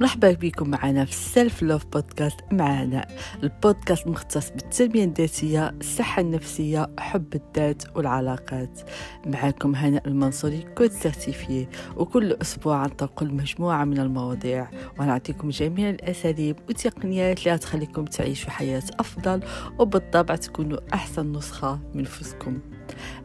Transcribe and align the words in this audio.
مرحبا 0.00 0.32
بكم 0.32 0.70
معنا 0.70 1.04
في 1.04 1.10
ال 1.10 1.20
Self 1.20 1.62
Love 1.62 1.86
Podcast 1.86 2.40
معنا 2.52 3.06
البودكاست 3.42 4.06
مختص 4.06 4.50
بالتنمية 4.50 5.04
الذاتية 5.04 5.68
الصحة 5.80 6.22
النفسية 6.22 6.90
حب 6.98 7.34
الذات 7.34 7.96
والعلاقات. 7.96 8.80
معكم 9.26 9.74
هناء 9.74 10.08
المنصوري 10.08 10.64
coach 10.78 10.90
certifiée 10.90 11.66
وكل 11.96 12.32
أسبوع 12.32 12.86
ننتقل 12.86 13.34
مجموعة 13.34 13.84
من 13.84 13.98
المواضيع. 13.98 14.68
ونعطيكم 14.98 15.48
جميع 15.48 15.90
الأساليب 15.90 16.56
والتقنيات 16.68 17.46
اللي 17.46 17.58
تخليكم 17.58 18.04
تعيشوا 18.04 18.50
حياة 18.50 18.82
أفضل 19.00 19.40
وبالطبع 19.78 20.36
تكونوا 20.36 20.78
أحسن 20.94 21.32
نسخة 21.32 21.80
من 21.94 22.02
نفسكم. 22.02 22.60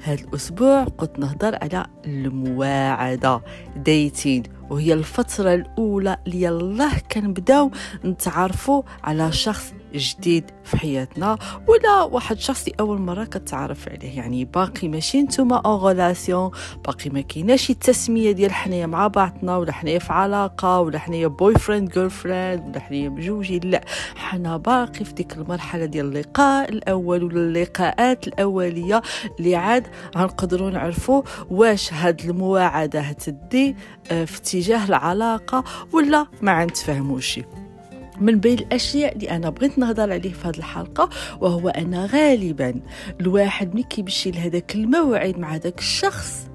هذا 0.03 0.21
الأسبوع 0.21 0.83
قلت 0.83 1.19
نهضر 1.19 1.57
على 1.61 1.85
المواعدة 2.05 3.41
dating 3.75 4.43
وهي 4.69 4.93
الفترة 4.93 5.53
الأولى 5.53 6.17
اللي 6.27 6.41
يلاه 6.41 6.97
كنبداو 7.11 7.71
نتعرفوا 8.05 8.81
على 9.03 9.31
شخص 9.31 9.73
جديد 9.95 10.43
في 10.63 10.77
حياتنا 10.77 11.37
ولا 11.67 12.03
واحد 12.03 12.39
شخص 12.39 12.65
أول 12.79 13.01
مرة 13.01 13.23
كتعرف 13.23 13.89
عليه. 13.89 14.17
يعني 14.17 14.45
باقي 14.45 14.87
ماشي 14.87 15.21
نتوما 15.21 15.55
en 15.55 15.75
relation 15.75 16.51
باقي 16.85 17.09
ما 17.09 17.21
كايناش 17.21 17.69
التسمية 17.69 18.31
ديال 18.31 18.51
حنايا 18.51 18.85
مع 18.85 19.07
بعضنا 19.07 19.57
ولا 19.57 19.71
حنايا 19.71 19.99
في 19.99 20.13
علاقة 20.13 20.79
ولا 20.79 20.99
حنايا 20.99 21.27
boyfriend 21.27 21.91
girlfriend 21.91 22.65
ولا 22.67 22.79
حنايا 22.79 23.09
مجوجين 23.09 23.61
لا. 23.63 23.81
حنا 24.15 24.57
باقي 24.57 25.05
في 25.05 25.13
ديك 25.13 25.37
المرحلة 25.37 25.85
ديال 25.85 26.05
اللقاء 26.05 26.69
الأول 26.69 27.23
ولا 27.23 27.35
اللقاءات 27.39 28.27
الأولية 28.27 29.01
اللي 29.39 29.48
عاد 29.55 29.87
غنقدروا 30.17 30.71
نعرفوا 30.71 31.21
واش 31.49 31.93
هاد 31.93 32.21
المواعدة 32.21 32.99
هتدي 32.99 33.75
آه، 34.11 34.25
في 34.25 34.37
اتجاه 34.37 34.85
العلاقة 34.85 35.63
ولا 35.93 36.27
ما 36.41 36.65
نتفاهموش 36.65 37.39
من 38.19 38.39
بين 38.39 38.59
الأشياء 38.59 39.15
اللي 39.15 39.31
أنا 39.31 39.49
بغيت 39.49 39.79
نهضر 39.79 40.11
عليه 40.13 40.33
في 40.33 40.47
هذه 40.47 40.57
الحلقة 40.57 41.09
وهو 41.41 41.69
أن 41.69 41.95
غالبا 41.95 42.81
الواحد 43.21 43.73
ملي 43.73 43.83
كيمشي 43.83 44.31
لهذاك 44.31 44.75
الموعد 44.75 45.37
مع 45.37 45.55
هذاك 45.55 45.79
الشخص 45.79 46.49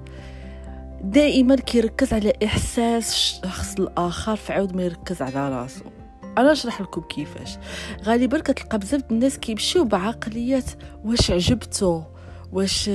دائما 1.03 1.55
كيركز 1.55 2.13
على 2.13 2.33
إحساس 2.45 3.11
الشخص 3.11 3.75
الآخر 3.79 4.35
فعود 4.35 4.75
ما 4.75 4.83
يركز 4.83 5.21
على 5.21 5.49
راسه 5.49 5.81
أنا 6.37 6.51
نشرح 6.51 6.81
لكم 6.81 7.01
كيفاش. 7.01 7.57
غالبا 8.03 8.39
كتلقى 8.39 8.79
بزاف 8.79 9.01
الناس 9.11 9.37
كيمشيو 9.37 9.83
بعقليه 9.83 10.63
واش 11.05 11.31
عجبته 11.31 12.03
واش 12.53 12.89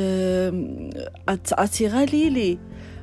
attiré 1.52 1.88
à 1.88 2.30
lui 2.30 2.58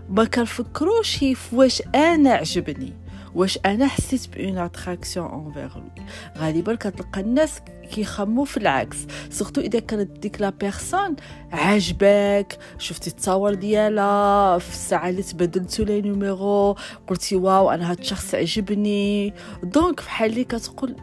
ما 0.10 0.24
كنفكروش 0.24 1.16
في 1.16 1.36
واش 1.54 1.84
أنا 1.96 2.34
عجبني 2.34 2.94
واش 3.36 3.60
أنا 3.66 3.88
حسيت 3.88 4.38
ب 4.38 4.43
une 4.43 4.58
attraction 4.58 5.28
envers 5.28 5.70
lui 5.76 6.08
غالبا 6.38 6.76
كتلقى 6.76 7.22
الناس 7.22 7.60
كيخمو 7.92 8.44
في 8.44 8.58
العكس. 8.58 8.98
surtout 9.30 9.62
إذا 9.62 9.80
كانت 9.80 10.20
ديك 10.20 10.42
la 10.42 10.50
personne 10.50 11.16
عجبك 11.52 12.58
شفتي 12.78 13.10
التصاور 13.10 13.54
ديالها 13.54 14.58
في 14.58 14.70
الساعة 14.70 15.10
اللي 15.10 15.24
تبدلتو 15.24 15.84
les 15.84 16.02
numéros 16.02 16.76
قلتي 17.08 17.36
wow 17.36 17.70
أنا 17.70 17.92
هاد 17.92 18.00
الشخص 18.00 18.36
عجبني. 18.36 19.34
donc 19.64 20.02
بحال 20.02 20.30
اللي 20.30 20.44
كتقول 20.44 20.96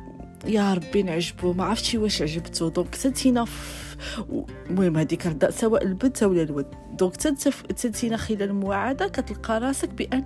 يا 0.47 0.75
ربي 0.75 1.03
نعجبو. 1.03 1.53
ما 1.53 1.65
عرفتش 1.65 1.95
واش 1.95 2.23
عجبتو. 2.23 2.69
donc 2.69 2.95
المهم 4.71 4.97
هذيك 4.97 5.51
سواء 5.51 5.85
البنت 5.85 6.23
ولا 6.23 6.43
الولد 6.43 6.67
donc 6.93 7.17
تنتينا 7.17 8.17
خلال 8.17 8.43
المواعده 8.43 9.09
كتلقى 9.09 9.61
راسك 9.61 9.89
بأن 9.89 10.25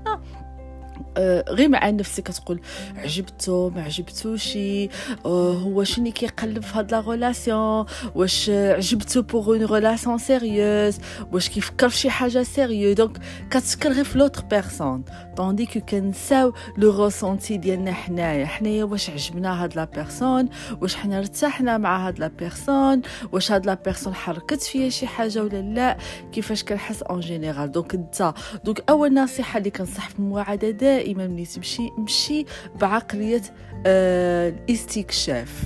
غير 1.49 1.69
مع 1.69 1.91
نفسك 1.91 2.23
كتقول 2.23 2.61
عجبتو 2.97 3.71
ما 3.71 3.83
عجبتوش 3.83 4.57
آه، 4.57 5.53
هو 5.53 5.85
شنو 5.85 6.13
كيقلب 6.13 6.63
في 6.63 6.79
هاد 6.79 6.93
la 6.93 7.01
relation 7.01 7.87
واش 8.15 8.51
عجبتو 8.51 9.23
pour 9.23 9.47
une 9.49 9.65
relation 9.65 10.19
sérieuse 10.19 10.99
واش 11.33 11.49
كيفكر 11.49 11.89
في 11.89 11.97
شي 11.97 12.11
حاجة 12.11 12.43
sérieux 12.43 12.95
donc 12.95 13.19
كتفكر 13.51 13.93
غير 13.93 14.05
في 14.05 14.19
l'autre 14.19 14.43
personne 14.43 15.05
tandis 15.37 15.67
que 15.67 15.81
كنساو 15.81 16.53
le 16.79 17.05
ressenti 17.05 17.57
ديالنا 17.57 17.93
حنايا. 17.93 18.47
حنايا 18.47 18.85
واش 18.85 19.11
عجبنا 19.11 19.65
هاد 19.65 19.77
la 19.77 19.85
personne 19.85 20.49
واش 20.81 20.97
حنا 20.97 21.19
ارتحنا 21.19 21.79
مع 21.79 22.09
هاد 22.09 22.19
la 22.19 22.29
personne 22.39 23.03
واش 23.33 23.53
هاد 23.53 23.67
لا 23.67 23.75
بيرسون 23.85 24.15
حركت 24.15 24.63
فيا 24.63 24.89
شي 24.89 25.07
حاجة 25.07 25.43
ولا 25.43 25.63
لا؟ 25.63 25.97
كيفاش 26.33 26.65
كنحس 26.65 27.03
en 27.03 27.21
général 27.21 27.73
donc 27.73 27.95
انت. 27.95 28.35
donc 28.65 28.85
أول 28.89 29.15
نصيحة 29.15 29.59
اللي 29.59 29.71
كنصح 29.71 30.09
في 30.09 30.19
المواعده 30.19 30.71
دائما 30.71 31.08
ملي 31.15 31.47
تمشي 31.47 31.91
مشي 31.99 32.45
بعقلية 32.81 33.43
آه 33.87 34.49
الاستكشاف. 34.49 35.63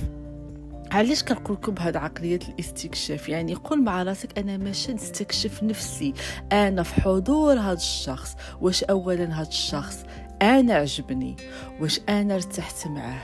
علاش 0.91 1.23
كنقول 1.23 1.57
لكم 1.57 1.73
بهاد 1.73 1.95
عقلية 1.97 2.39
الاستكشاف؟ 2.49 3.29
يعني 3.29 3.55
قول 3.55 3.83
مع 3.83 4.03
راسك 4.03 4.39
أنا 4.39 4.57
ماشي 4.57 4.93
نستكشف 4.93 5.63
نفسي. 5.63 6.13
أنا 6.51 6.83
في 6.83 7.01
حضور 7.01 7.53
هاد 7.53 7.77
الشخص. 7.77 8.35
واش 8.61 8.83
اولا 8.83 9.39
هاد 9.39 9.47
الشخص؟ 9.47 10.03
أنا 10.41 10.73
عجبني. 10.73 11.35
واش 11.81 11.99
أنا 12.09 12.35
ارتحت 12.35 12.87
معاه؟ 12.87 13.21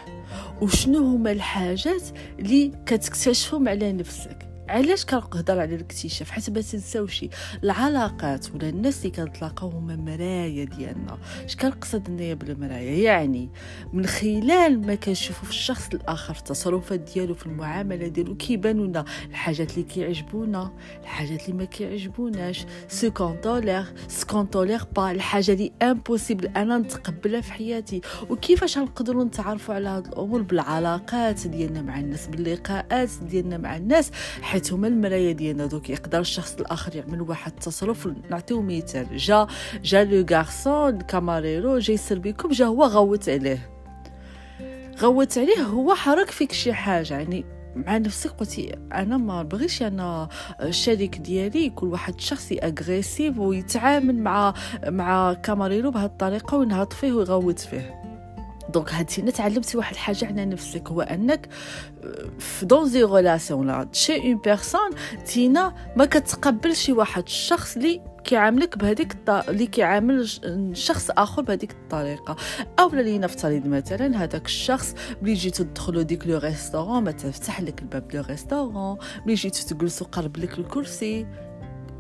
وشنو 0.62 1.00
هما 1.00 1.31
الحاجات 1.31 2.03
اللي 2.40 2.72
كتكتشفهم 2.86 3.68
على 3.69 3.91
نفسك؟ 3.94 4.49
علاش 4.69 5.06
كنهضر 5.06 5.59
على 5.59 5.75
الاكتشاف 5.75 6.31
حيت 6.31 6.50
ما 6.50 6.62
تنساوش 6.62 7.25
العلاقات 7.63 8.56
ولا 8.56 8.69
الناس 8.69 9.06
اللي 9.06 9.09
كنتلاقاو 9.16 9.69
هما 9.69 9.96
مرايا 9.96 10.63
ديالنا 10.63 11.18
اش 11.46 11.56
كنقصد 11.56 12.09
انايا 12.09 12.34
بالمرايا؟ 12.34 13.03
يعني 13.03 13.50
من 13.94 14.06
خلال 14.06 14.88
ما 14.88 14.96
كنشوفو 14.96 15.46
في 15.46 15.52
الشخص 15.52 15.90
الآخر 15.94 16.34
في 16.34 16.40
التصرفات 16.40 17.00
ديالو 17.00 17.34
في 17.34 17.46
المعاملة 17.46 18.07
ديالو 18.07 18.35
كيبانوا 18.35 18.88
لنا 18.88 19.06
الحاجات 19.30 19.72
اللي 19.72 19.84
كيعجبونا 19.84 20.72
الحاجات 21.01 21.50
اللي 21.50 21.57
ما 21.57 21.66
كيعجبوناش 21.66 22.66
ce 22.88 23.12
qu'on 23.12 23.45
tolère 23.45 23.86
ce 24.08 24.28
qu'on 24.28 24.51
tolère 24.51 24.80
pas 24.96 25.12
الحاجة 25.12 25.51
اللي 25.51 25.72
impossible 25.82 26.48
أنا 26.47 26.78
نتقبلها 26.78 27.41
في 27.41 27.53
حياتي. 27.53 28.01
وكيفاش 28.30 28.78
نقدروا 28.78 29.24
نتعرفوا 29.24 29.75
على 29.75 29.90
هاد 29.90 30.07
الأمور 30.07 30.41
بالعلاقات 30.41 31.47
ديالنا 31.47 31.81
مع 31.81 32.00
الناس 32.00 32.28
باللقاءات 32.28 33.09
ديالنا 33.22 33.57
مع 33.57 33.78
الناس 33.78 34.12
حيت 34.59 34.74
هما 34.74 34.88
المرايا 34.88 35.31
ديالنا 35.31 35.66
donc 35.66 35.90
يقدر 35.90 36.20
الشخص 36.20 36.56
الآخر 36.56 36.96
يعمل 36.96 37.22
واحد 37.22 37.52
التصرف؟ 37.52 38.09
نعطيو 38.30 38.62
مثال. 38.62 39.18
جا 39.18 39.47
جا 39.84 40.03
le 40.04 40.26
garçon 40.32 40.96
ال 40.96 41.05
camarero 41.05 41.78
جا 41.78 41.94
يسربيكم 41.94 42.50
جا 42.50 42.66
هو 42.66 42.84
غوت 42.84 43.30
عليه. 43.30 43.69
غوت 45.00 45.38
عليه 45.38 45.62
هو 45.62 45.96
حرك 45.96 46.31
فيك 46.31 46.52
شي 46.52 46.74
حاجة. 46.74 47.14
يعني 47.14 47.46
مع 47.75 47.98
نفسك 47.98 48.30
قلتي 48.30 48.75
أنا 48.94 49.18
ما 49.18 49.44
بغيش 49.44 49.84
أنا 49.84 50.30
الشريك 50.62 51.18
ديالي. 51.18 51.66
يكون 51.66 51.90
واحد 51.90 52.14
الشخص 52.14 52.52
agressif 52.64 53.38
ويتعامل 53.38 54.16
مع 54.16 54.53
مع 54.88 55.34
camarero 55.34 55.92
بهذه 55.92 56.06
الطريقة 56.06 56.58
وينهض 56.58 56.94
فيه 56.94 57.12
ويغوت 57.12 57.59
فيه. 57.59 57.99
donc 58.70 58.94
هادي 58.94 59.31
تعلمتي 59.31 59.78
واحد 59.78 59.94
الحاجة 59.94 60.25
على 60.25 60.46
نفسك 60.46 60.88
هو 60.88 61.02
أنك 61.02 61.50
في 62.40 62.66
dans 62.66 62.86
les 62.86 63.04
relations 63.04 63.68
là 63.68 63.88
chez 63.92 64.18
une 64.18 64.38
personne 64.38 64.90
تينا 65.25 65.75
ما 65.96 66.06
كتقبلش 66.06 66.90
واحد 66.90 67.24
الشخص 67.24 67.75
اللي 67.75 68.02
كيعاملك 68.24 68.78
بهذيك 68.78 69.13
الط... 69.13 69.30
اللي 69.30 69.68
كيعامل 69.68 70.30
شخص 70.74 71.12
آخر 71.12 71.41
بهذيك 71.41 71.72
الطريقة. 71.72 72.35
أو 72.80 72.90
لنفترض 72.90 73.68
مثلا 73.68 74.24
هذاك 74.24 74.46
الشخص 74.46 74.96
ملي 75.22 75.34
جيتو 75.34 75.63
تدخلوا 75.63 76.01
ديك 76.01 76.28
le 76.28 76.38
restaurant 76.38 77.04
ما 77.03 77.12
تفتح 77.12 77.62
لك 77.62 77.81
الباب 77.81 78.16
le 78.16 78.24
restaurant 78.30 78.98
ملي 79.25 79.34
جيتو 79.34 79.75
تجلسوا 79.75 80.07
قرب 80.07 80.38
لك 80.38 80.59
الكرسي. 80.59 81.28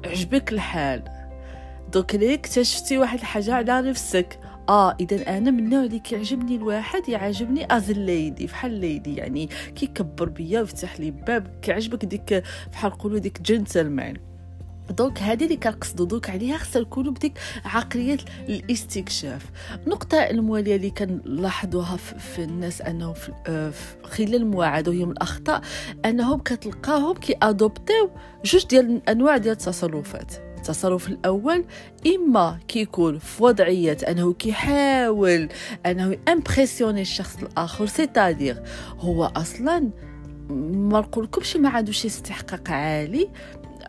عجبك 0.05 0.53
الحال. 0.53 1.03
donc 1.93 2.15
لي 2.15 2.33
اكتشفتي 2.33 2.97
واحد 2.97 3.19
الحاجة 3.19 3.53
على 3.53 3.81
نفسك. 3.89 4.39
آه 4.69 4.95
إذا 4.99 5.37
أنا 5.37 5.51
من 5.51 5.59
النوع 5.59 5.83
اللي 5.83 5.99
كيعجبني 5.99 6.55
الواحد 6.55 7.09
يعجبني 7.09 7.67
as 7.71 7.89
ال 7.89 8.01
lady 8.01 8.45
بحال 8.45 8.73
ال 8.73 8.82
lady 8.82 9.15
يعني 9.15 9.49
كيكبر 9.75 10.29
بيا 10.29 10.59
ويفتح 10.59 10.99
لي 10.99 11.11
باب 11.11 11.59
كيعجبك 11.61 12.05
ديك 12.05 12.43
بحال 12.71 12.91
نقولوا 12.91 13.19
ديك 13.19 13.41
gentleman 13.41 14.15
donc 14.89 15.19
هذه 15.19 15.43
اللي 15.43 15.57
كنقصدو 15.57 16.05
donc 16.05 16.29
عليها 16.29 16.57
خصها 16.57 16.81
نكونوا 16.81 17.11
بديك 17.11 17.39
عقليه 17.65 18.17
الاستكشاف. 18.49 19.45
النقطة 19.85 20.17
الموالية 20.17 20.75
اللي 20.75 20.89
كنلاحظوها 20.89 21.97
في 21.97 22.43
الناس 22.43 22.81
أنهم 22.81 23.13
في 23.13 23.31
خلال 24.03 24.35
المواعده 24.35 24.91
وهي 24.91 25.05
من 25.05 25.11
الأخطاء 25.11 25.61
أنهم 26.05 26.39
كتلقاهم 26.39 27.13
كي 27.13 27.35
adopt 27.41 27.90
يو 27.90 28.09
جوج 28.45 28.65
ديال 28.65 28.85
الأنواع 28.85 29.37
ديال 29.37 29.51
التصرفات. 29.51 30.48
التصرف 30.59 31.07
الأول 31.07 31.65
إما 32.07 32.59
كيكون 32.67 33.19
في 33.19 33.43
وضعية 33.43 33.97
أنه 34.09 34.33
كيحاول 34.33 35.49
أنه 35.85 36.17
impressionner 36.27 37.01
الشخص 37.01 37.37
الآخر 37.37 37.85
c'est-à-dire 37.85 38.63
هو 38.99 39.25
أصلا 39.25 39.89
ما 40.49 40.99
نقولكمش 40.99 41.57
ما 41.57 41.69
عندوش 41.69 42.05
استحقاق 42.05 42.69
عالي 42.71 43.29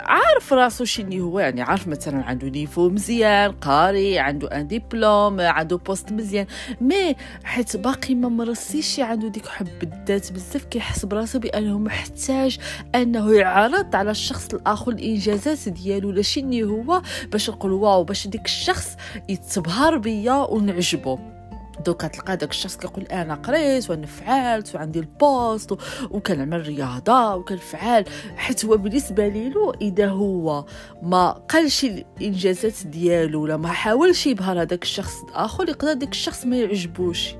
عارف 0.07 0.53
راسو 0.53 0.85
شنو 0.85 1.25
هو 1.25 1.41
يعني 1.41 1.63
عارف 1.63 1.89
مثلا 1.89 2.25
عنده 2.25 2.49
niveau 2.49 2.89
مزيان 2.89 3.53
قاري 3.53 4.19
عنده 4.19 4.49
un 4.49 4.67
diplôme 4.67 5.41
عنده 5.41 5.77
poste 5.77 6.13
مزيان 6.13 6.47
mais 6.81 7.17
حيت 7.45 7.77
باقي 7.77 8.15
ما 8.15 8.29
مرسيش 8.29 9.01
عنده 9.01 9.29
ديك 9.29 9.47
حب 9.47 9.83
الذات 9.83 10.33
بزاف 10.33 10.65
كيحس 10.65 11.05
براسو 11.05 11.39
بأنه 11.39 11.79
محتاج 11.79 12.59
أنه 12.95 13.33
يعرض 13.33 13.97
على 13.97 14.11
الشخص 14.11 14.55
الآخر 14.55 14.93
الإنجازات 14.93 15.69
ديالو 15.69 16.09
ولا 16.09 16.23
هو 16.65 17.03
باش 17.33 17.51
نقول 17.51 17.73
wow 17.73 18.05
باش 18.05 18.27
ديك 18.27 18.45
الشخص 18.45 18.97
يتبهر 19.29 19.97
بيا 19.97 20.33
ونعجبو. 20.33 21.19
donc 21.87 22.09
تلقى 22.09 22.37
داك 22.37 22.51
الشخص 22.51 22.77
كيقول 22.77 23.05
أنا 23.05 23.35
قريت 23.35 23.91
وأنا 23.91 24.07
فعلت 24.07 24.75
وعندي 24.75 24.99
ال 24.99 25.12
poste 25.12 25.77
وكنعمل 26.11 26.67
رياضة 26.67 27.35
وكنفعل. 27.35 28.05
حيت 28.37 28.65
هو 28.65 28.77
بالنسبة 28.77 29.29
ليلو 29.29 29.71
إذا 29.71 30.09
هو 30.09 30.65
ما 31.03 31.31
قالش 31.31 31.85
الإنجازات 31.85 32.87
ديالو 32.87 33.43
ولا 33.43 33.57
ما 33.57 33.69
حاولش 33.69 34.27
يبهر 34.27 34.63
هذاك 34.63 34.83
الشخص 34.83 35.23
الآخر 35.29 35.69
يقدر 35.69 35.93
داك 35.93 36.11
الشخص 36.11 36.47
ما 36.47 36.57
يعجبوش. 36.57 37.35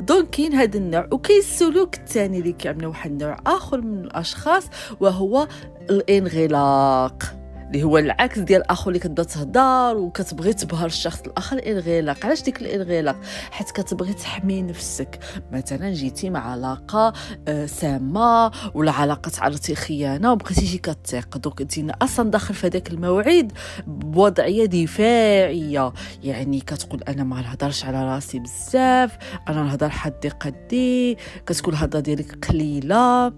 donc 0.00 0.30
كاين 0.30 0.52
هذا 0.52 0.78
النوع 0.78 1.08
وكاين 1.12 1.38
السلوك 1.38 1.94
الثاني 1.94 2.38
اللي 2.38 2.52
كيعملوا 2.52 2.88
واحد 2.90 3.10
النوع 3.10 3.36
آخر 3.46 3.80
من 3.80 4.04
الأشخاص 4.04 4.64
وهو 5.00 5.48
الانغلاق. 5.90 7.43
اللي 7.74 7.84
هو 7.84 7.98
العكس 7.98 8.38
ديال 8.38 8.60
الآخر 8.62 8.88
اللي 8.88 8.98
كتبدا 8.98 9.22
تهضر 9.22 9.96
وكتبغي 9.96 10.52
تبهر 10.52 10.86
الشخص 10.86 11.20
الآخر 11.20 11.56
الانغلاق. 11.56 12.26
علاش 12.26 12.42
ديك 12.42 12.62
الانغلاق؟ 12.62 13.16
حيت 13.50 13.70
كتبغي 13.70 14.12
تحمي 14.12 14.62
نفسك. 14.62 15.18
مثلا 15.52 15.92
جيتي 15.92 16.30
مع 16.30 16.50
علاقة 16.50 17.12
آه، 17.48 17.66
سامة 17.66 18.50
ولا 18.74 18.92
علاقة 18.92 19.28
تعرضتي 19.28 19.74
خيانة 19.74 20.32
وبقيتي 20.32 20.60
تجي 20.60 20.78
كتيق 20.78 21.38
دوك 21.38 21.60
انت 21.60 21.78
أصلا 22.02 22.30
داخل 22.30 22.54
في 22.54 22.66
هذاك 22.66 22.90
الموعد 22.90 23.52
بوضعية 23.86 24.64
دفاعية. 24.64 25.92
يعني 26.22 26.60
كتقول 26.60 27.02
أنا 27.02 27.24
ما 27.24 27.40
نهضرش 27.40 27.84
على 27.84 28.04
راسي 28.04 28.38
بزاف 28.38 29.18
أنا 29.48 29.62
نهضر 29.62 29.88
حدي 29.88 30.28
قدي. 30.28 31.18
كتكون 31.46 31.74
الهضرة 31.74 32.00
ديالك 32.00 32.46
قليلة. 32.48 33.32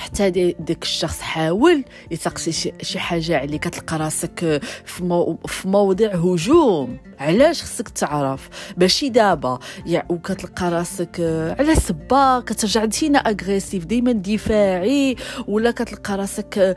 حتى 0.00 0.30
ديك 0.30 0.82
الشخص 0.82 1.20
حاول 1.20 1.84
يسقسي 2.10 2.72
شي 2.82 2.98
حاجة 2.98 3.38
عليك 3.38 3.68
كتلقى 3.68 3.98
راسك 3.98 4.60
في, 4.84 5.04
مو 5.04 5.38
في 5.46 5.68
موضع 5.68 6.06
هجوم. 6.08 6.98
علاش 7.18 7.62
خصك 7.62 7.88
تعرف؟ 7.88 8.48
ماشي 8.76 9.08
دابا 9.08 9.58
يعني 9.86 10.06
وكتلقى 10.10 10.70
راسك 10.70 11.20
على 11.58 11.74
سبا 11.74 12.40
كترجع 12.46 12.84
دينا 12.84 13.18
أغريسيف 13.18 13.84
ديما 13.84 14.12
دفاعي 14.12 15.16
ولا 15.48 15.70
كتلقى 15.70 16.16
راسك 16.16 16.76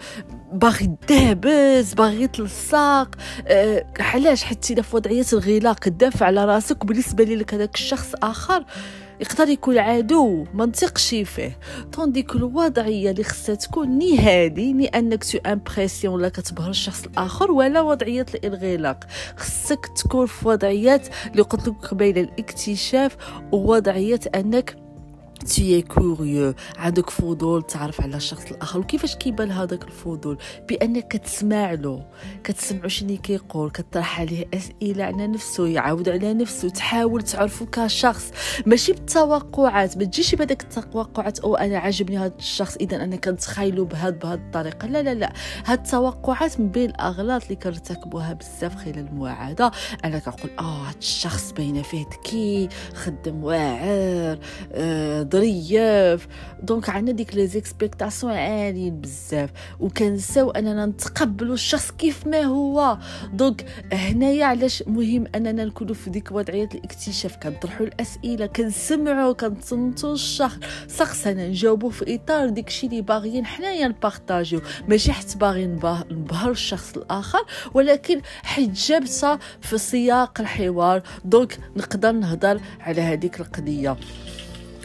باغي 0.53 0.95
دابز 1.09 1.93
باغي 1.93 2.27
تلصاق 2.27 3.15
أه 3.47 3.85
علاش؟ 3.99 4.43
حيت 4.43 4.79
في 4.81 4.95
وضعية 4.95 5.25
الغلاق 5.33 5.79
تدافع 5.79 6.25
على 6.25 6.45
راسك. 6.45 6.83
وبالنسبة 6.83 7.23
لك 7.23 7.53
هذاك 7.53 7.75
الشخص 7.75 8.13
آخر 8.23 8.65
يقدر 9.23 9.49
يكون 9.49 9.77
عدو 9.77 10.45
ما 10.53 10.65
نثقش 10.65 11.09
فيه. 11.09 11.57
donc 11.93 12.17
ديك 12.17 12.35
الوضعيه 12.35 13.11
اللي 13.11 13.23
خصها 13.23 13.55
تكون 13.55 13.89
ni 13.97 14.19
هادي 14.19 14.73
ni 14.73 14.87
أنك 14.87 15.23
tu 15.23 15.37
impressionnes 15.37 16.13
ولا 16.13 16.29
كتبهر 16.29 16.69
الشخص 16.69 17.03
الآخر 17.05 17.51
ولا 17.51 17.81
وضعية 17.81 18.25
الانغلاق. 18.35 19.03
خصك 19.37 19.85
تكون 19.97 20.25
في 20.25 20.47
وضعيات 20.47 21.07
اللي 21.31 21.41
قلت 21.41 21.67
لك 21.67 21.93
بين 21.93 22.17
الاكتشاف 22.17 23.17
ووضعية 23.51 24.19
أنك 24.35 24.82
t'es 25.43 25.81
curieux 25.81 26.53
عندك 26.77 27.09
فضول 27.09 27.63
تعرف 27.63 28.01
على 28.01 28.17
الشخص 28.17 28.51
الآخر. 28.51 28.79
وكيفاش 28.79 29.15
كيبان 29.15 29.51
هذاك 29.51 29.83
الفضول؟ 29.83 30.37
بأنك 30.69 31.07
كتسمع 31.07 31.73
له. 31.73 32.05
كتسمعو 32.43 32.87
شنو 32.87 33.17
كيقول. 33.17 33.71
كطرح 33.71 34.19
عليه 34.19 34.45
أسئلة 34.53 35.03
على 35.03 35.27
نفسه. 35.27 35.67
يعاود 35.67 36.09
على 36.09 36.33
نفسه. 36.33 36.69
تحاول 36.69 37.21
تعرفو 37.21 37.65
كشخص. 37.65 38.31
ماشي 38.65 38.93
بالتوقعات. 38.93 39.97
ما 39.97 40.03
تجيش 40.03 40.35
بهذاك 40.35 40.61
التوقعات. 40.61 41.39
أو 41.39 41.55
أنا 41.55 41.77
عجبني 41.77 42.17
هذا 42.17 42.33
الشخص. 42.39 42.75
اذا 42.75 43.03
أنا 43.03 43.15
كنتخيلو 43.15 43.85
بهاد 43.85 44.19
بهاد 44.19 44.39
الطريقة. 44.39 44.87
لا 44.87 45.03
لا 45.03 45.13
لا. 45.13 45.33
هاد 45.65 45.79
التوقعات 45.79 46.59
من 46.59 46.69
بين 46.69 46.89
الأغلاط 46.89 47.43
اللي 47.43 47.55
كنرتكبوها 47.55 48.33
بزاف 48.33 48.75
خلال 48.75 48.99
المواعده 48.99 49.71
أنا 50.05 50.19
كنقول 50.19 50.51
آه 50.59 50.87
هاد 50.87 50.95
الشخص 50.99 51.51
باينة 51.51 51.81
فيه 51.81 52.05
ذكي 52.05 52.69
خدم 52.95 53.43
واعر 53.43 54.39
آه 54.71 55.21
ظريف 55.33 56.27
donc 56.63 56.89
عندنا 56.89 57.15
ديك 57.15 57.35
les 57.35 57.47
expectations 57.47 58.33
عاليين 58.33 59.01
بزاف. 59.01 59.49
وكنساو 59.79 60.51
أننا 60.51 60.85
نتقبلوا 60.85 61.53
الشخص 61.53 61.91
كيف 61.91 62.27
ما 62.27 62.41
هو. 62.41 62.97
donc 63.33 63.65
هنايا 63.93 64.45
علاش 64.45 64.83
مهم 64.87 65.27
أننا 65.35 65.65
نكونوا 65.65 65.93
في 65.93 66.09
ديك 66.09 66.31
وضعية 66.31 66.69
الاكتشاف. 66.75 67.37
كنطرحوا 67.37 67.85
الأسئلة 67.85 68.45
كنسمعوا 68.45 69.33
كنتصنتوا 69.33 70.13
الشخص. 70.13 70.57
شخصنا 70.97 71.47
نجاوبوا 71.47 71.89
في 71.89 72.15
إطار 72.15 72.49
ديك 72.49 72.67
الشيء 72.67 72.89
اللي 72.89 73.01
باغيين 73.01 73.45
حنايا 73.45 73.87
نبارطاجيو. 73.87 74.61
ماشي 74.87 75.13
حيت 75.13 75.37
باغي 75.37 75.65
نبهر 75.65 76.51
الشخص 76.51 76.97
الآخر 76.97 77.45
ولكن 77.73 78.21
حيت 78.43 78.71
جابتها 78.71 79.39
في 79.61 79.77
سياق 79.77 80.41
الحوار. 80.41 81.03
دونك 81.25 81.59
نقدر 81.77 82.11
نهضر 82.11 82.61
على 82.79 83.01
هذيك 83.01 83.39
القضية. 83.39 83.97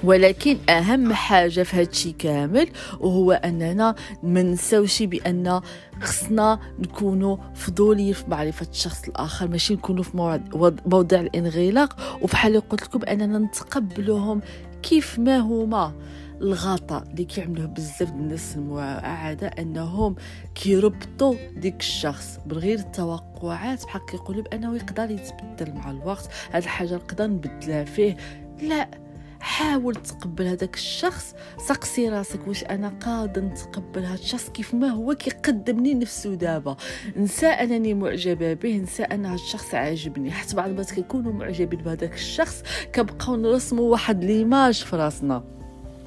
ولكن 0.04 0.58
أهم 0.68 1.12
حاجة 1.12 1.62
في 1.62 1.76
هادشي 1.80 2.12
كامل 2.12 2.68
وهو 3.00 3.32
أننا 3.32 3.94
ما 4.22 4.42
نساوش 4.42 5.02
بأن 5.02 5.60
خصنا 6.02 6.58
نكونوا 6.78 7.36
فضولي 7.54 8.12
في 8.12 8.24
معرفة 8.28 8.66
الشخص 8.70 9.08
الآخر 9.08 9.48
ماشي 9.48 9.74
نكونوا 9.74 10.02
في 10.02 10.40
موضع 10.86 11.20
الانغلاق. 11.20 12.18
وبحال 12.22 12.68
قلت 12.68 12.82
لكم 12.82 13.02
أننا 13.02 13.38
نتقبلهم 13.38 14.40
كيف 14.82 15.18
ما 15.18 15.38
هما. 15.38 15.92
الغطاء 16.40 17.02
اللي 17.10 17.24
كيعملوه 17.24 17.66
بزاف 17.66 18.02
الناس 18.10 18.56
المعاده 18.56 19.46
أنهم 19.46 20.16
كيربطوا 20.54 21.34
ديك 21.56 21.80
الشخص 21.80 22.38
من 22.46 22.52
غير 22.58 22.78
التوقعات 22.78 23.84
بحال 23.84 24.06
كيقولوا 24.06 24.42
بأنه 24.42 24.76
يقدر 24.76 25.10
يتبدل 25.10 25.74
مع 25.74 25.90
الوقت. 25.90 26.28
هاد 26.52 26.62
الحاجة 26.62 26.94
نقدر 26.94 27.26
نبدلها 27.26 27.84
فيه؟ 27.84 28.16
لا. 28.62 29.07
حاول 29.40 29.94
تقبل 29.94 30.46
هذاك 30.46 30.74
الشخص 30.74 31.34
سقسي 31.66 32.08
راسك 32.08 32.48
واش 32.48 32.64
أنا 32.64 32.92
قادر 33.04 33.40
نتقبل 33.42 34.04
هذا 34.04 34.14
الشخص 34.14 34.48
كيف 34.48 34.74
ما 34.74 34.88
هو 34.88 35.14
كيقدمني 35.14 35.94
نفسه 35.94 36.34
دابا. 36.34 36.76
نسى 37.16 37.46
أنني 37.46 37.94
معجبة 37.94 38.54
به 38.54 38.76
نسى 38.76 39.02
أن 39.02 39.26
هذا 39.26 39.34
الشخص 39.34 39.74
عاجبني. 39.74 40.30
حتى 40.30 40.56
بعض 40.56 40.68
المرات 40.68 40.94
كنكونوا 40.94 41.32
معجبين 41.32 41.82
بهذاك 41.82 42.14
الشخص 42.14 42.62
كنبقاو 42.94 43.36
نرسموا 43.36 43.90
واحد 43.90 44.24
ليماج 44.24 44.74
في 44.84 44.96
راسنا. 44.96 45.44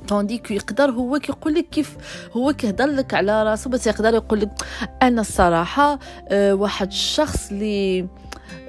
طونديك 0.07 0.51
يقدر 0.51 0.91
هو 0.91 1.19
كيقول 1.19 1.53
لك 1.53 1.69
كيف 1.69 1.97
هو 2.33 2.53
كيهضر 2.53 2.85
لك 2.85 3.13
على 3.13 3.43
راسو 3.43 3.69
بس 3.69 3.87
يقدر 3.87 4.13
يقول 4.13 4.39
لك 4.41 4.49
أنا 5.01 5.21
الصراحة 5.21 5.99
أه 6.27 6.53
واحد 6.53 6.87
الشخص 6.87 7.51
اللي 7.51 8.07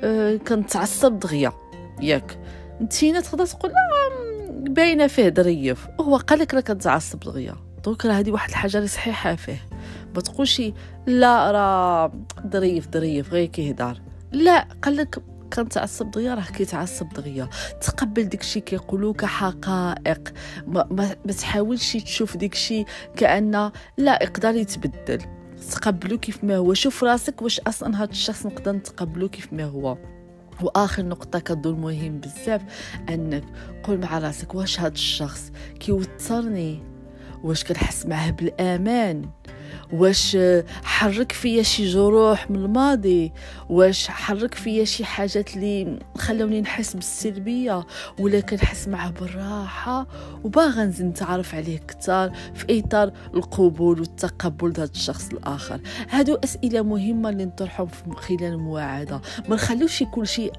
أه 0.01 0.37
كنتعصب 0.37 1.19
دغيا. 1.19 1.53
ياك. 2.01 2.39
انتينا 2.81 3.21
تقدر 3.21 3.47
تقول 3.47 3.73
لا 3.73 4.02
باينه 4.75 5.07
فيه 5.07 5.29
ظريف 5.29 5.87
وهو 5.99 6.17
قال 6.17 6.39
لك 6.39 6.55
راك 6.55 6.73
كتعصب 6.73 7.21
دغيا. 7.21 7.55
دونك 7.85 8.07
راه 8.07 8.13
هذه 8.13 8.31
واحد 8.31 8.49
الحاجة 8.49 8.77
اللي 8.77 8.89
صحيحة 8.89 9.35
فيه. 9.35 9.69
ما 10.15 10.21
تقولش 10.21 10.63
لا 11.07 11.51
راه 11.51 12.13
ظريف 12.53 12.89
ظريف 12.93 13.33
غير 13.33 13.47
كيهدر 13.47 14.01
لا 14.33 14.69
قال 14.83 14.97
لك 14.97 15.23
كنتعصب 15.53 16.11
دغيا 16.11 16.35
راه 16.35 16.43
كيتعصب 16.43 17.09
دغيا. 17.09 17.49
تقبل 17.81 18.25
داكشي 18.25 18.61
كيقولوا 18.61 19.13
كحقائق. 19.13 20.33
ما, 20.67 20.87
ما, 20.91 21.17
ما 21.25 21.33
تحاولش 21.33 21.97
تشوف 21.97 22.37
داكشي 22.37 22.85
كان 23.17 23.71
لا 23.99 24.23
يقدر 24.23 24.55
يتبدل. 24.55 25.23
تقبلو 25.71 26.19
كيف 26.19 26.45
ما 26.45 26.57
هو. 26.57 26.75
شوف 26.75 27.05
راسك 27.05 27.43
واش 27.43 27.61
أصلا 27.61 27.97
هذا 27.97 28.11
الشخص 28.11 28.47
نقدر 28.47 28.73
نتقبلو 28.73 29.29
كيف 29.29 29.53
ما 29.53 29.65
هو. 29.65 29.99
وآخر 30.63 31.03
نقطة 31.03 31.39
كتظل 31.39 31.75
مهم 31.75 32.21
بزاف 32.21 32.63
أنك 33.09 33.45
قول 33.83 33.99
مع 33.99 34.19
راسك 34.19 34.55
واش 34.55 34.81
هاد 34.81 34.93
الشخص 34.93 35.53
كيوترني؟ 35.81 36.83
واش 37.43 37.65
كنحس 37.65 38.07
معاه 38.07 38.31
بالأمان؟ 38.31 39.23
واش 39.93 40.37
حرك 40.85 41.33
فيا 41.33 41.63
شي 41.63 41.87
جروح 41.87 42.51
من 42.51 42.57
الماضي؟ 42.57 43.33
واش 43.69 44.09
حرك 44.09 44.55
فيا 44.55 44.85
شي 44.85 45.05
حاجات 45.05 45.57
اللي 45.57 45.99
خلوني 46.19 46.61
نحس 46.61 46.95
بالسلبية 46.95 47.87
ولا 48.19 48.41
كنحس 48.41 48.89
معاه 48.89 49.11
بالراحة؟ 49.11 50.07
وباغا 50.45 50.85
نزيد 50.85 51.07
نتعرف 51.07 51.55
عليه 51.55 51.79
كثار 51.79 52.33
في 52.55 52.79
إطار 52.81 53.13
القبول 53.35 54.01
والتقبل 54.01 54.69
لهذا 54.69 54.91
الشخص 54.95 55.29
الآخر. 55.29 55.81
هادو 56.11 56.35
أسئلة 56.45 56.83
مهمة 56.83 57.29
اللي 57.29 57.45
نطرحهم 57.45 57.89
خلال 58.17 58.45
المواعده 58.45 59.21
ما 59.49 59.55
نخلوش 59.55 60.03
كل 60.03 60.27
شيء 60.27 60.53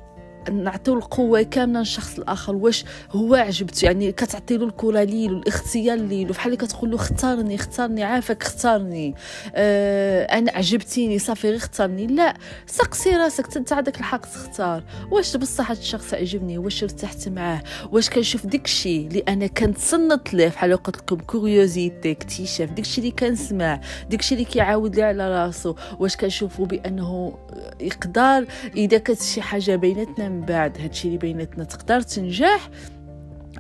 نعطيو 0.52 0.94
القوة 0.94 1.42
كاملة 1.42 1.80
للشخص 1.80 2.18
الآخر. 2.18 2.56
واش 2.56 2.86
هو 3.12 3.36
عجبته 3.36 3.86
يعني 3.86 4.12
كتعطي 4.12 4.58
له 4.58 4.66
الكره 4.66 5.04
ليل 5.04 5.34
والاختيار 5.34 5.98
ليل 5.98 6.28
بحال 6.28 6.54
اللي 6.54 6.66
كتقول 6.68 6.90
له 6.92 6.96
اختارني 6.96 7.56
اختارني 7.56 8.04
عافاك 8.04 8.42
اختارني. 8.42 9.16
آه 9.56 10.24
أنا 10.24 10.52
عجبتيني 10.52 11.20
صافي 11.20 11.48
غير 11.48 11.58
اختارني. 11.58 12.08
لا 12.08 12.34
سقسي 12.68 13.10
راسك. 13.10 13.58
أنت 13.58 13.74
عندك 13.74 14.00
الحق 14.00 14.26
تختار. 14.26 14.84
واش 15.12 15.38
بصح 15.38 15.72
هذا 15.72 15.80
الشخص 15.80 16.14
عجبني؟ 16.14 16.58
واش 16.58 16.84
ارتحت 16.84 17.30
معاه؟ 17.30 17.64
واش 17.92 18.10
كنشوف 18.10 18.46
ديك 18.46 18.66
الشيء 18.66 19.08
اللي 19.08 19.24
أنا 19.28 19.48
كنتصنت 19.48 20.34
ليه؟ 20.34 20.48
بحال 20.48 20.78
قلت 20.78 20.98
لكم 20.98 21.16
كوريوزيتي 21.16 22.12
اكتشاف 22.12 22.70
ديك 22.70 22.86
الشيء 22.86 23.04
اللي 23.04 23.16
كنسمع 23.16 23.82
ديك 24.10 24.20
الشيء 24.20 24.38
اللي 24.38 24.50
كيعاود 24.50 24.96
لي 24.96 25.04
على 25.04 25.30
راسو. 25.30 25.76
واش 26.00 26.16
كنشوفو 26.16 26.66
بأنه 26.66 27.38
يقدر 27.82 28.46
إذا 28.76 28.98
كانت 28.98 29.22
شي 29.22 29.42
حاجة 29.42 29.76
بيناتنا 29.76 30.30
من 30.34 30.42
بعد 30.42 30.82
هادشي 30.82 31.08
اللي 31.08 31.18
بيناتنا 31.18 31.64
تقدر 31.64 32.02
تنجح. 32.02 32.70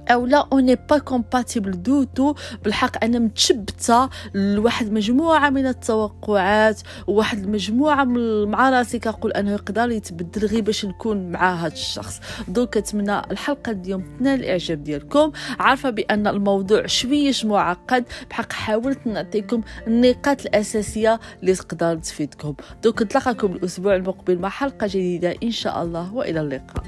أو 0.07 0.25
لا 0.25 0.47
on 0.51 0.75
est 0.89 0.93
pas 0.93 0.97
compatibles 0.97 1.83
du 1.83 2.03
tout 2.03 2.33
بالحق 2.63 3.03
أنا 3.03 3.19
متشبتة 3.19 4.09
لواحد 4.33 4.91
مجموعة 4.91 5.49
من 5.49 5.67
التوقعات 5.67 6.81
وواحد 7.07 7.43
المجموعه 7.43 8.03
من 8.03 8.51
مع 8.51 8.69
راسي 8.69 8.99
كنقول 8.99 9.31
أنه 9.31 9.51
يقدر 9.51 9.91
يتبدل 9.91 10.47
غير 10.47 10.61
باش 10.61 10.85
نكون 10.85 11.31
مع 11.31 11.53
هذا 11.53 11.73
الشخص. 11.73 12.19
donc 12.47 12.73
كنتمنى 12.73 13.19
الحلقة 13.31 13.71
اليوم 13.71 14.03
تنال 14.19 14.39
الإعجاب 14.39 14.83
ديالكم. 14.83 15.31
عارفة 15.59 15.89
بأن 15.89 16.27
الموضوع 16.27 16.85
شويش 16.85 17.45
معقد. 17.45 18.05
بحق 18.29 18.53
حاولت 18.53 19.07
نعطيكم 19.07 19.61
النقاط 19.87 20.41
الأساسية 20.41 21.19
اللي 21.41 21.55
تقدر 21.55 21.95
تفيدكم. 21.95 22.55
دونك 22.83 23.01
نتلاقاكم 23.01 23.51
الأسبوع 23.51 23.95
المقبل 23.95 24.39
مع 24.39 24.49
حلقة 24.49 24.87
جديدة 24.87 25.35
إن 25.43 25.51
شاء 25.51 25.83
الله 25.83 26.13
وإلى 26.13 26.41
اللقاء. 26.41 26.83